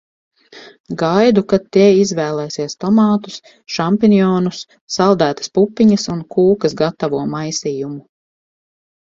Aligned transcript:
Gaidu, 0.99 1.41
kad 1.51 1.67
tie 1.75 1.83
izvēlēsies 2.03 2.75
tomātus, 2.85 3.37
šampinjonus, 3.75 4.63
saldētas 4.97 5.55
pupiņas 5.59 6.07
un 6.17 6.27
kūkas 6.37 6.79
gatavo 6.83 7.21
maisījumu. 7.37 8.03